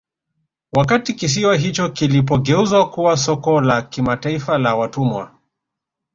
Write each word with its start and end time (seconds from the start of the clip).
Wakati 0.73 1.13
kisiwa 1.13 1.55
hicho 1.55 1.89
kilipogeuzwa 1.89 2.89
kuwa 2.89 3.17
soko 3.17 3.61
la 3.61 3.81
kimataifa 3.81 4.57
la 4.57 4.75
watumwa 4.75 5.31